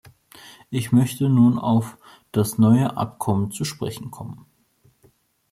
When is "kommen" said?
4.09-4.47